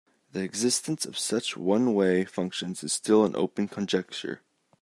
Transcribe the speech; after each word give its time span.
The 0.31 0.41
existence 0.41 1.05
of 1.05 1.15
such 1.15 1.55
one-way 1.55 2.25
functions 2.25 2.83
is 2.83 2.91
still 2.91 3.23
an 3.23 3.35
open 3.35 3.67
conjecture. 3.67 4.41